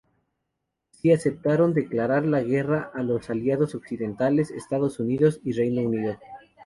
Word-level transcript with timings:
Sí 0.89 1.11
aceptaron 1.11 1.75
declarar 1.75 2.25
la 2.25 2.41
guerra 2.41 2.89
a 2.91 3.03
los 3.03 3.29
Aliados 3.29 3.75
occidentales, 3.75 4.49
Estados 4.49 4.99
Unidos 4.99 5.39
y 5.43 5.51
Reino 5.51 5.83
Unido. 5.83 6.17